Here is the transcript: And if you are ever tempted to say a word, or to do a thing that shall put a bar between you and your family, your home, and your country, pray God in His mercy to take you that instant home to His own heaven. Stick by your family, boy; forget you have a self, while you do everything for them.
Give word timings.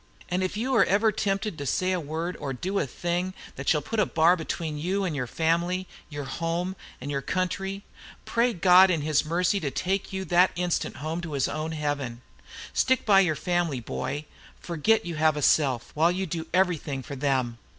And 0.29 0.41
if 0.41 0.57
you 0.57 0.73
are 0.73 0.85
ever 0.85 1.11
tempted 1.11 1.59
to 1.59 1.65
say 1.67 1.91
a 1.91 1.99
word, 1.99 2.35
or 2.37 2.53
to 2.53 2.59
do 2.59 2.79
a 2.79 2.87
thing 2.87 3.35
that 3.55 3.69
shall 3.69 3.83
put 3.83 3.99
a 3.99 4.05
bar 4.07 4.35
between 4.35 4.79
you 4.79 5.03
and 5.03 5.15
your 5.15 5.27
family, 5.27 5.85
your 6.09 6.23
home, 6.23 6.75
and 6.99 7.11
your 7.11 7.21
country, 7.21 7.83
pray 8.25 8.51
God 8.53 8.89
in 8.89 9.01
His 9.03 9.23
mercy 9.23 9.59
to 9.59 9.69
take 9.69 10.11
you 10.11 10.25
that 10.25 10.49
instant 10.55 10.95
home 10.95 11.21
to 11.21 11.33
His 11.33 11.47
own 11.47 11.73
heaven. 11.73 12.23
Stick 12.73 13.05
by 13.05 13.19
your 13.19 13.35
family, 13.35 13.79
boy; 13.79 14.25
forget 14.59 15.05
you 15.05 15.17
have 15.17 15.37
a 15.37 15.41
self, 15.43 15.91
while 15.93 16.11
you 16.11 16.25
do 16.25 16.47
everything 16.51 17.03
for 17.03 17.15
them. 17.15 17.59